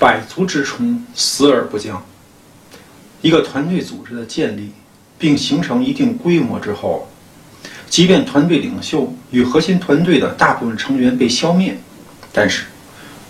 [0.00, 2.02] 百足之虫，死而不僵。
[3.20, 4.72] 一个团队组织的建立
[5.18, 7.06] 并形成一定规模之后，
[7.90, 11.76] 即便团队领袖与核心团队的大部分成员被消灭，
[12.32, 12.64] 但是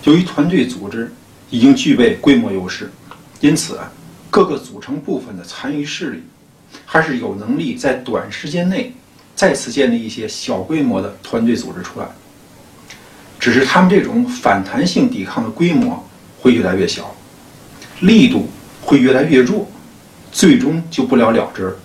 [0.05, 1.13] 由于团队组织
[1.51, 2.89] 已经具备规模优势，
[3.41, 3.91] 因此啊，
[4.31, 6.23] 各个组成部分的残余势力
[6.87, 8.95] 还是有能力在短时间内
[9.35, 12.07] 再次建立一些小规模的团队组织出来。
[13.41, 16.07] 只是他们这种反弹性抵抗的规模
[16.41, 17.15] 会越来越小，
[18.01, 18.49] 力度
[18.81, 19.69] 会越来越弱，
[20.33, 21.77] 最终就不了了之。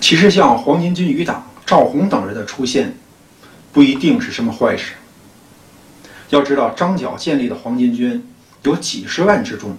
[0.00, 2.94] 其实，像黄巾军余党赵宏等人的出现，
[3.72, 4.94] 不一定是什么坏事。
[6.30, 8.26] 要知道，张角建立的黄巾军
[8.62, 9.76] 有几十万之众，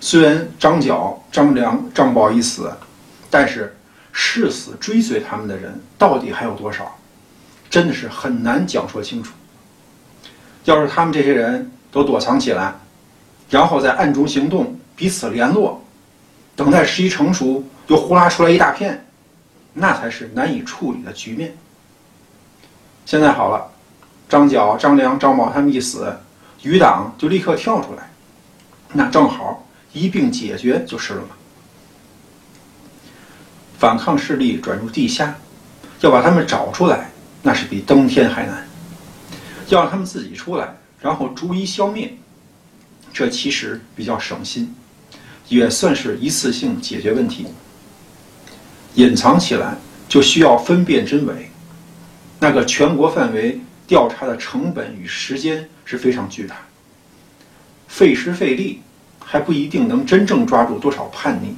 [0.00, 2.72] 虽然张角、张良、张宝已死，
[3.30, 3.76] 但是
[4.12, 6.98] 誓死追随他们的人到底还有多少？
[7.70, 9.32] 真的是很难讲说清楚。
[10.64, 12.74] 要是他们这些人都躲藏起来，
[13.50, 15.82] 然后在暗中行动，彼此联络，
[16.54, 19.06] 等待时机成熟，又呼啦出来一大片，
[19.74, 21.56] 那才是难以处理的局面。
[23.06, 23.70] 现在好了，
[24.28, 26.14] 张角、张良、张宝他们一死，
[26.62, 28.10] 余党就立刻跳出来，
[28.92, 31.28] 那正好一并解决就是了嘛。
[33.78, 35.34] 反抗势力转入地下，
[36.00, 37.10] 要把他们找出来。
[37.40, 38.66] 那是比登天还难，
[39.68, 42.16] 要让他们自己出来，然后逐一消灭，
[43.12, 44.74] 这其实比较省心，
[45.48, 47.46] 也算是一次性解决问题。
[48.94, 49.76] 隐藏起来
[50.08, 51.50] 就需要分辨真伪，
[52.40, 56.56] 那个全国范围调查的成本与时间是非常巨大，
[57.86, 58.82] 费时费力，
[59.24, 61.54] 还不一定能真正抓住多少叛逆。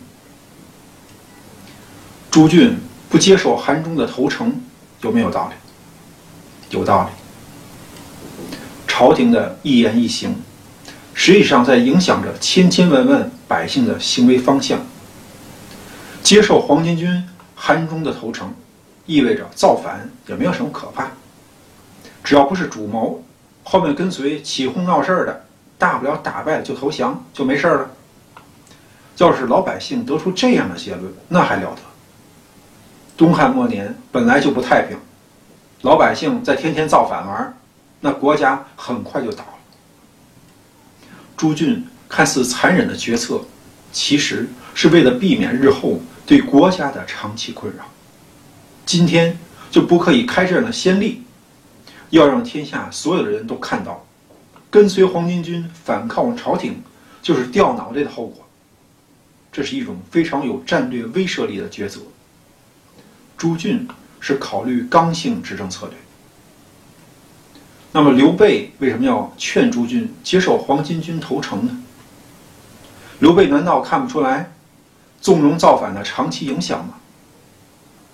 [2.31, 2.77] 朱俊
[3.09, 4.63] 不接受韩忠的投诚，
[5.01, 5.55] 有没有道理？
[6.77, 7.20] 有道理。
[9.01, 10.37] 朝廷的一言一行，
[11.15, 14.79] 实际上在影响着千千万万百姓的行为方向。
[16.23, 18.53] 接受黄巾军韩忠的投诚，
[19.07, 21.09] 意味着造反也没有什么可怕。
[22.23, 23.25] 只要不是主谋，
[23.65, 25.47] 后面跟随起哄闹事儿的，
[25.79, 27.91] 大不了打败了就投降就没事了。
[29.17, 31.81] 要是老百姓得出这样的结论，那还了得？
[33.17, 34.99] 东汉末年本来就不太平。
[35.81, 37.57] 老百姓在天天造反玩，
[38.01, 39.55] 那国家很快就倒了。
[41.37, 43.43] 朱俊看似残忍的决策，
[43.93, 47.85] 其实是为了避免日后对国家的长期困扰。
[48.85, 49.39] 今天
[49.71, 51.23] 就不可以开这样的先例，
[52.11, 54.07] 要让天下所有的人都看到，
[54.71, 56.83] 跟随黄巾军反抗朝廷
[57.23, 58.47] 就是掉脑袋的后果。
[59.53, 62.01] 这是一种非常有战略威慑力的抉择。
[63.37, 63.89] 朱俊。
[64.23, 65.97] 是考虑刚性执政策略。
[67.93, 71.83] 那么刘备为什么要劝诸军接受黄巾军投诚呢？
[73.19, 74.53] 刘备难道看不出来
[75.21, 76.95] 纵容造反的长期影响吗？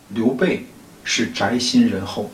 [0.08, 0.66] 刘备
[1.04, 2.30] 是宅心仁厚。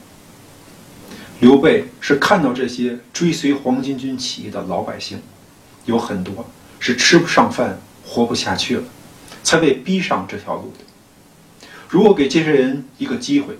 [1.40, 5.20] 刘备是看到这些追随黄巾军起义的老百姓，
[5.84, 6.48] 有很多
[6.78, 8.84] 是吃不上饭、活不下去了，
[9.42, 11.66] 才被逼上这条路的。
[11.88, 13.58] 如果给这些人一个机会，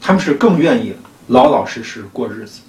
[0.00, 0.94] 他们是更愿意
[1.26, 2.62] 老老实实过日子。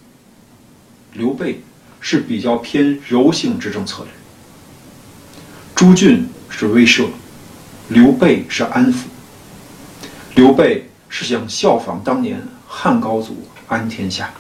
[1.14, 1.62] 刘备
[2.00, 4.12] 是比较偏柔性执政策略，
[5.76, 7.08] 朱俊是威慑，
[7.90, 8.98] 刘备是安抚。
[10.36, 14.34] 刘备是想效仿当年汉高祖安天下。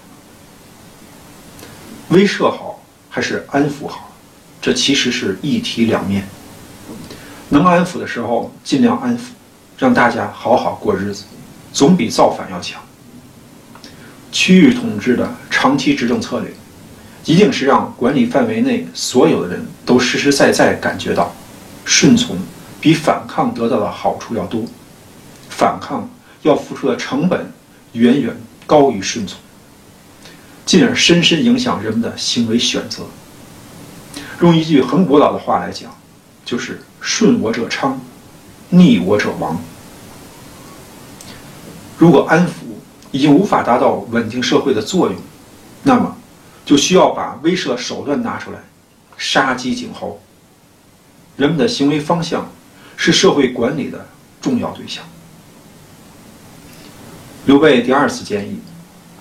[2.10, 4.12] 威慑好还是安抚好？
[4.60, 6.28] 这其实是一体两面。
[7.50, 9.22] 能安抚的时候尽量安抚。
[9.78, 11.26] 让大家好好过日子，
[11.74, 12.82] 总比造反要强。
[14.32, 16.54] 区域统治的长期执政策略，
[17.26, 21.34] 一定是让管理范围内所有的人都实实在在感觉到，
[21.86, 22.38] 顺从
[22.82, 24.64] 比反抗得到的好处要多，
[25.50, 26.10] 反抗
[26.42, 27.52] 要付出的成本
[27.94, 28.36] 远远
[28.68, 29.38] 高于顺从，
[30.66, 33.04] 进而深深影响人们的行为选择。
[34.42, 35.96] 用一句很古老的话来讲，
[36.44, 38.02] 就是“顺我者昌，
[38.69, 39.58] 逆我者亡”。
[41.98, 42.50] 如果安抚
[43.12, 45.16] 已经无法达到稳定社会的作用，
[45.84, 46.18] 那么
[46.65, 48.60] 就需要把威慑手段拿出来，
[49.18, 50.21] 杀鸡儆猴。
[51.36, 52.50] 人们的行为方向
[52.95, 54.07] 是社会管理的
[54.42, 55.04] 重要对象。
[57.45, 58.60] 刘备第二次建议，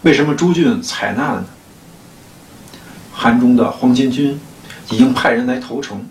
[0.03, 1.47] 为什么朱俊采纳了呢？
[3.13, 4.41] 汉中的黄巾军
[4.91, 6.09] 已经派人来投诚，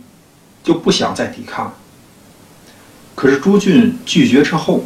[0.63, 1.74] 就不想再抵抗。
[3.16, 4.84] 可是朱俊拒绝之后。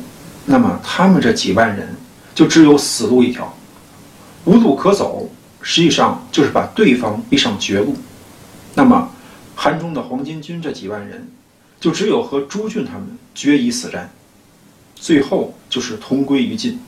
[0.48, 1.96] 那么他们这几万人
[2.36, 3.52] 就只有死路一条，
[4.44, 5.25] 无路可走，
[5.68, 7.98] 实际上就是把对方逼上绝路。
[8.76, 9.10] 那么
[9.56, 11.28] 韩中的黄巾军这几万人，
[11.80, 14.12] 就只有和朱俊他们决一死战，
[14.94, 16.80] 最后就是同归于尽。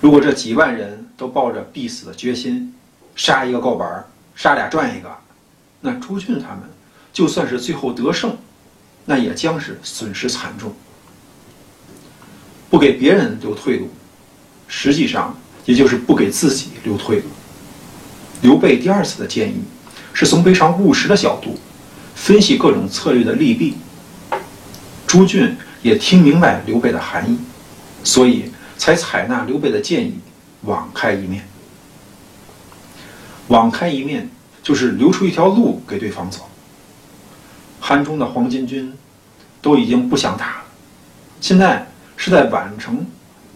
[0.00, 2.72] 如果这几万人都抱着必死的决心，
[3.16, 4.04] 杀一个够本，
[4.36, 5.10] 杀俩赚一个，
[5.80, 6.60] 那朱俊他们
[7.12, 8.36] 就算是最后得胜，
[9.06, 10.72] 那也将是损失惨重。
[12.70, 13.90] 不给别人留退路，
[14.68, 17.24] 实际上也就是不给自己留退路。
[18.40, 19.62] 刘备第二次的建议，
[20.12, 21.58] 是从非常务实的角度
[22.14, 23.76] 分析各种策略的利弊。
[25.06, 27.38] 朱俊也听明白刘备的含义，
[28.02, 30.14] 所以才采纳刘备的建议，
[30.62, 31.46] 网开一面。
[33.48, 34.30] 网开一面
[34.62, 36.48] 就是留出一条路给对方走。
[37.80, 38.92] 汉中的黄巾军
[39.60, 40.64] 都已经不想打了，
[41.40, 41.86] 现在。
[42.14, 43.04] 是在宛城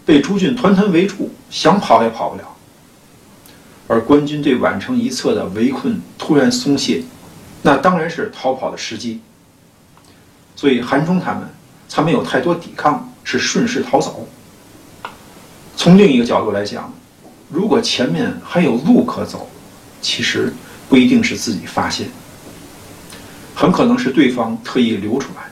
[0.07, 2.55] 被朱俊团团围住，想跑也跑不了。
[3.89, 7.03] 而官军对宛城一侧的围困突然松懈，
[7.61, 9.19] 那当然是逃跑的时机。
[10.55, 11.49] 所以韩忠他们
[11.89, 14.29] 才没有太多抵抗，是顺势逃走。
[15.75, 16.93] 从另一个角度来讲，
[17.49, 19.49] 如果前面还有路可走，
[20.01, 20.53] 其实
[20.87, 22.07] 不一定是自己发现，
[23.53, 25.43] 很可能是对方特意留出来。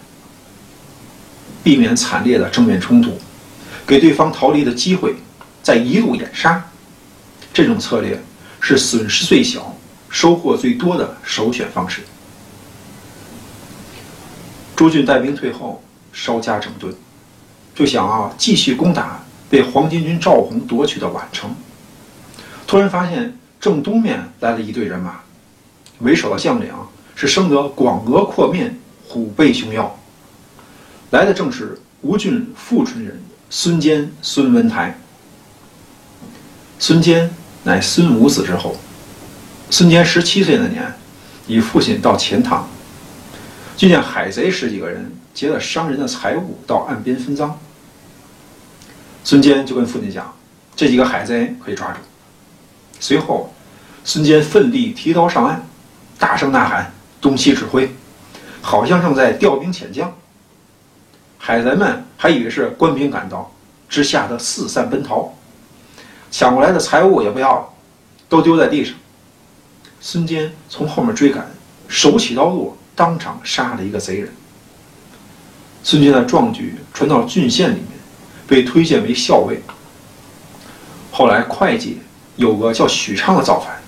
[1.61, 3.17] 避免惨烈的正面冲突，
[3.87, 5.15] 给对方逃离的机会，
[5.61, 6.63] 再一路掩杀，
[7.53, 8.21] 这种策略
[8.59, 9.75] 是损失最小、
[10.09, 12.01] 收获最多的首选方式。
[14.75, 16.93] 朱俊带兵退后，稍加整顿，
[17.75, 21.55] 就想啊继续攻打被黄巾军赵弘夺取的宛城。
[22.67, 25.19] 突然发现正东面来了一队人马，
[25.99, 26.73] 为首的将领
[27.15, 28.77] 是生得广额阔面、
[29.07, 29.95] 虎背熊腰。
[31.11, 33.21] 来的正是吴郡富春人
[33.57, 34.99] 孙坚、孙文台。
[36.77, 38.75] 孙坚乃孙武子之后。
[39.69, 40.93] 孙坚十七岁那年，
[41.47, 42.67] 与父亲到钱塘，
[43.79, 47.57] 遇见海贼十几个人劫了商人的财物，到岸边分赃。
[49.23, 50.35] 孙坚就跟父亲讲
[50.75, 51.99] ：“这几个海贼可以抓住。”
[52.99, 53.53] 随后，
[54.03, 55.65] 孙坚奋力提刀上岸，
[56.19, 56.91] 大声呐喊，
[57.21, 57.95] 东西指挥，
[58.61, 60.13] 好像正在调兵遣将。
[61.47, 63.51] 海贼们还以为是官兵赶到，
[63.87, 65.31] 只吓得四散奔逃，
[66.31, 67.69] 抢过来的财物也不要了，
[68.27, 68.95] 都丢在地上。
[70.01, 71.47] 孙坚从后面追赶，
[71.87, 74.33] 手起刀落，当场杀了一个贼人。
[75.83, 77.89] 孙坚的壮举传到郡县里面，
[78.47, 79.61] 被推荐为校尉。
[81.11, 81.99] 后来会稽
[82.37, 83.79] 有个叫许昌的造反，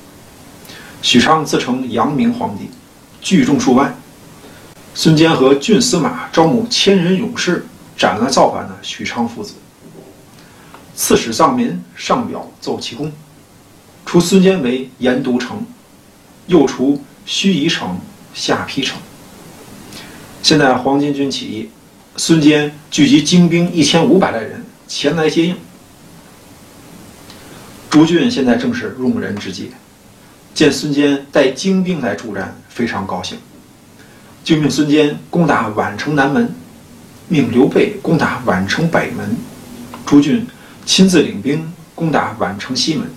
[1.02, 2.70] 许昌自称阳明皇帝，
[3.20, 3.98] 聚众数万。
[5.00, 7.64] 孙坚和郡司马招募千人勇士，
[7.96, 9.54] 斩了造反的许昌父子。
[10.96, 13.14] 刺史臧民上表奏其功，
[14.08, 15.64] 除孙坚为盐都城，
[16.48, 18.00] 又除盱眙城、
[18.34, 18.98] 下邳城。
[20.42, 21.70] 现在黄巾军起义，
[22.16, 25.56] 孙坚聚集精兵一千五百来人前来接应。
[27.92, 29.74] 朱俊现在正是用人之际，
[30.56, 33.38] 见孙坚带精兵来助战，非常高兴。
[34.48, 36.56] 就命孙坚攻打宛城南门，
[37.28, 39.36] 命刘备攻打宛城北门，
[40.06, 40.48] 朱俊
[40.86, 43.10] 亲自领兵攻打宛城西门，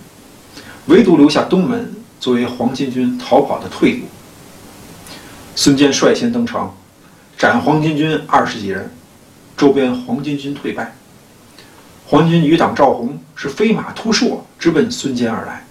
[0.87, 4.07] 唯独留下东门作为黄巾军逃跑的退路。
[5.55, 6.69] 孙坚率先登城，
[7.39, 8.91] 斩黄巾军二十几人，
[9.57, 10.97] 周边黄巾军退败。
[12.09, 15.65] 黄巾余党赵弘是飞马突硕，直奔孙坚而来。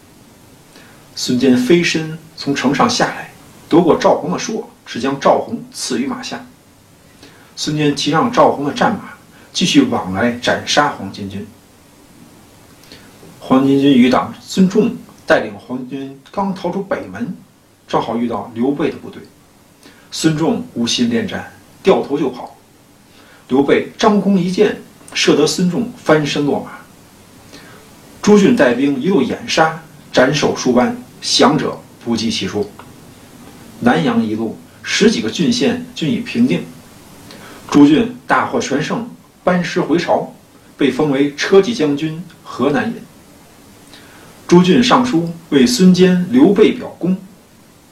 [1.16, 3.29] 孙坚飞身从城上下来，
[3.70, 4.66] 夺过赵弘的槊。
[4.92, 6.44] 是将赵弘刺于马下。
[7.56, 9.14] 孙坚骑上赵弘的战马，
[9.54, 11.46] 继续往来斩杀黄巾军。
[13.40, 14.98] 黄巾军余党孙仲
[15.28, 17.38] 带领黄巾军刚逃出北门，
[17.88, 19.22] 正好遇到刘备的部队。
[20.10, 21.52] 孙仲无心恋战，
[21.84, 22.58] 掉头就跑。
[23.48, 24.82] 刘备张弓一箭，
[25.14, 26.80] 射得孙仲翻身落马。
[28.24, 32.68] 朱俊带兵一路掩杀，斩首数万，降者不计其数。
[33.82, 34.58] 南阳一路。
[34.82, 36.64] 十几个郡县均已平定，
[37.70, 39.08] 朱俊大获全胜，
[39.44, 40.34] 班师回朝，
[40.78, 42.96] 被封为车骑将军、河南人。
[44.48, 47.16] 朱俊上书为孙坚、刘备表功，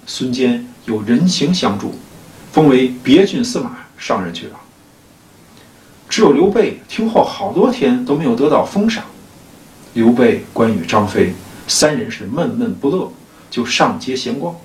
[0.07, 1.93] 孙坚有人情相助，
[2.51, 4.53] 封为别郡司马，上任去了。
[6.09, 9.03] 只有刘备听后好多天都没有得到封赏，
[9.93, 11.33] 刘备、关羽、张飞
[11.67, 13.11] 三人是闷闷不乐，
[13.51, 14.55] 就上街闲逛。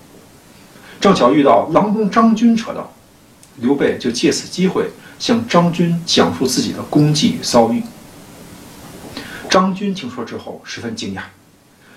[1.03, 2.93] 正巧遇到郎中张军车到，
[3.57, 7.83] 刘备就借此机会向张军讲述自己的功绩与遭遇。
[9.51, 11.23] 张军听说之后十分惊讶，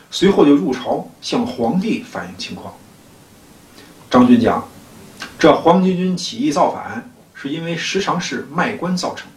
[0.09, 2.73] 随后就入朝向皇帝反映情况。
[4.09, 4.67] 张军讲，
[5.37, 9.27] 这黄巾军起义造反，是因为十常侍卖官造成。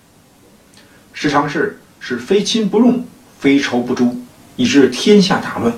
[1.12, 3.04] 十常侍是非亲不用，
[3.38, 4.16] 非仇不诛，
[4.56, 5.70] 以致天下大乱。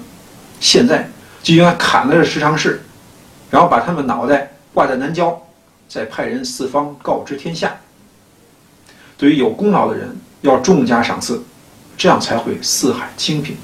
[0.60, 1.10] 现在
[1.42, 2.84] 就应该砍了这十常侍，
[3.50, 5.40] 然后把他们脑袋挂在南郊，
[5.88, 7.76] 再派人四方告知天下。
[9.18, 11.42] 对于有功劳的人，要重加赏赐，
[11.96, 13.56] 这样才会四海清平。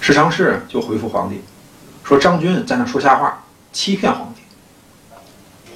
[0.00, 1.40] 石常侍就回复皇帝，
[2.04, 4.42] 说张军在那说瞎话，欺骗皇帝。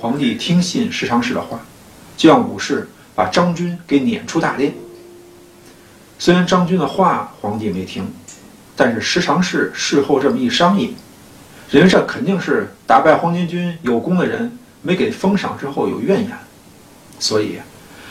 [0.01, 1.59] 皇帝听信石常侍的话，
[2.17, 4.73] 就让武士把张军给撵出大殿。
[6.19, 8.09] 虽然张军的话皇帝没听，
[8.77, 10.95] 但是十常侍事后这么一商议，
[11.71, 16.31] 人设肯定是打败黄巾军有功的人没给封赏之后有怨言，
[17.21, 17.61] 所以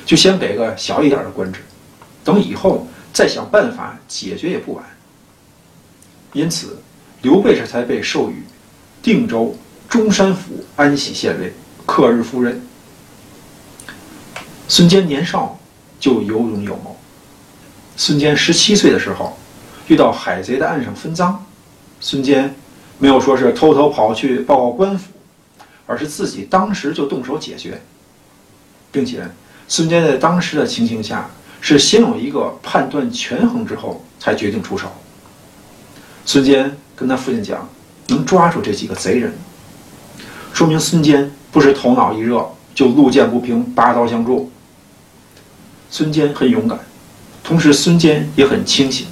[0.05, 1.59] 就先给个小一点的官职，
[2.23, 4.83] 等以后再想办法解决也不晚。
[6.31, 6.77] 因此，
[7.21, 8.43] 刘备这才被授予
[9.01, 9.57] 定州
[9.89, 11.53] 中山府安喜县尉、
[11.85, 12.61] 克日夫人。
[14.67, 15.59] 孙坚年少
[15.99, 16.95] 就有勇有谋。
[17.97, 19.37] 孙坚十七岁的时候，
[19.87, 21.43] 遇到海贼在岸上分赃，
[21.99, 22.55] 孙坚
[22.99, 25.07] 没有说是偷偷跑去报告官府，
[25.87, 27.81] 而是自己当时就动手解决，
[28.91, 29.23] 并且
[29.67, 31.29] 孙坚在当时的情形下
[31.61, 34.91] 是先有一个判断权衡之后才决定出手。
[36.25, 37.67] 孙坚跟他父亲讲，
[38.07, 39.33] 能抓住这几个贼人，
[40.51, 44.51] 说明孙坚不是头脑一热就路见不平拔刀相助。
[45.89, 46.77] 孙坚很勇敢，
[47.43, 49.07] 同时孙坚也很清醒。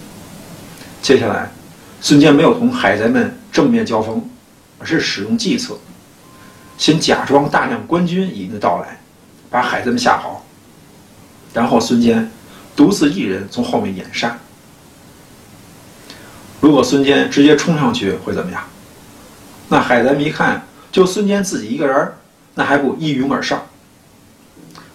[1.02, 1.52] 接下来，
[2.00, 4.30] 孙坚没有同海贼们正面交锋，
[4.80, 5.78] 而是使用计策，
[6.78, 9.00] 先假装大量官军已经到来，
[9.50, 10.46] 把海贼们吓跑，
[11.54, 12.32] 然后孙坚
[12.76, 14.38] 独自一人从后面掩杀。
[16.62, 18.64] 如果孙坚直接冲上去会怎么样？
[19.70, 22.14] 那海贼们一看就孙坚自己一个人，
[22.56, 23.66] 那还不一拥而上？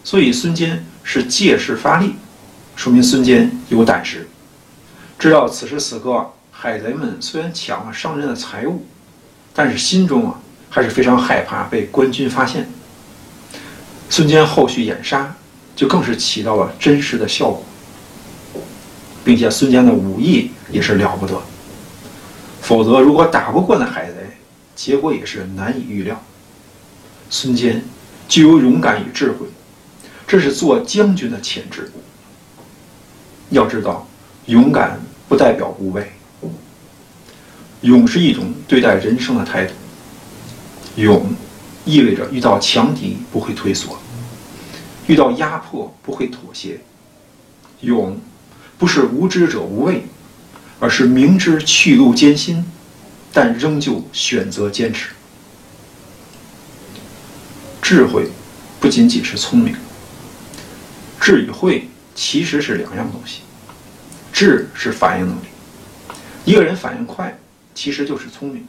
[0.04, 2.14] 所以孙坚是借势发力，
[2.74, 4.28] 说明孙坚有胆识，
[5.18, 6.32] 知道此时此刻
[6.64, 8.86] 海贼们虽然抢了商人的财物，
[9.52, 10.38] 但是心中啊
[10.70, 12.70] 还是非常害怕被官军发现。
[14.08, 15.34] 孙坚后续掩杀
[15.74, 17.64] 就更是起到了真实的效果，
[19.24, 21.42] 并且孙坚的武艺也是了不得。
[22.60, 24.18] 否则，如果打不过那海贼，
[24.76, 26.22] 结果也是难以预料。
[27.28, 27.82] 孙坚
[28.28, 29.48] 具有勇敢与智慧，
[30.28, 31.90] 这是做将军的潜质。
[33.50, 34.06] 要知道，
[34.46, 36.12] 勇敢不代表无畏，
[37.82, 39.74] 勇是一种对待人生的态度。
[40.96, 41.32] 勇
[41.84, 43.98] 意味着遇到强敌不会退缩，
[45.06, 46.80] 遇到压迫不会妥协。
[47.82, 48.18] 勇
[48.78, 50.04] 不是无知者无畏。
[50.80, 52.64] 而是明知去路艰辛，
[53.32, 55.10] 但仍旧选择坚持。
[57.80, 58.28] 智慧
[58.80, 59.76] 不仅仅是聪明，
[61.20, 63.42] 智与慧其实是两样东西。
[64.32, 65.46] 智是反应能力，
[66.44, 67.38] 一个人反应快，
[67.74, 68.66] 其实就是聪明。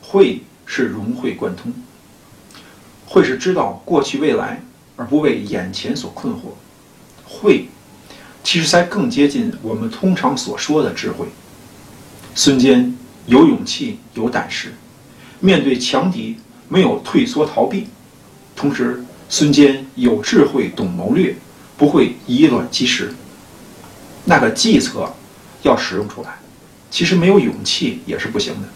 [0.00, 1.72] 慧是融会贯通，
[3.06, 4.62] 慧是知道过去未来，
[4.96, 6.54] 而不为眼前所困惑。
[7.24, 7.68] 慧。
[8.44, 11.26] 其实才更接近我们通常所说的智慧。
[12.34, 12.92] 孙坚
[13.26, 14.72] 有勇气、有胆识，
[15.38, 16.36] 面对强敌
[16.68, 17.86] 没有退缩逃避，
[18.56, 21.36] 同时孙坚有智慧、懂谋略，
[21.76, 23.14] 不会以卵击石。
[24.24, 25.14] 那个计策
[25.62, 26.36] 要使用出来，
[26.92, 28.68] 其实没有勇气也是不行的。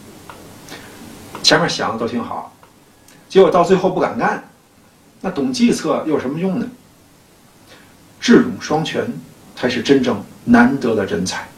[1.44, 2.52] 前面想的都挺好，
[3.28, 4.42] 结果到最后不敢干，
[5.20, 6.66] 那懂计策又有什么用呢？
[8.20, 9.06] 智勇双全。
[9.58, 11.48] 才是真正难得的人才。